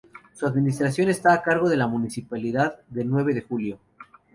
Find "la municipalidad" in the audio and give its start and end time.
1.77-2.79